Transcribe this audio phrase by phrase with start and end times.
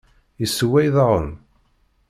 [0.41, 1.29] Yessewway daɣen?